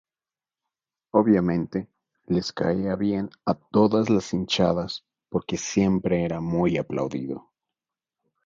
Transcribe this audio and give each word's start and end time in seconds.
Obviamente, 1.11 1.87
les 2.25 2.51
caía 2.53 2.95
bien 2.95 3.29
a 3.45 3.53
todas 3.53 4.09
las 4.09 4.33
hinchadas 4.33 5.05
porque 5.29 5.57
siempre 5.57 6.25
era 6.25 6.41
muy 6.41 6.77
aplaudido. 6.77 7.51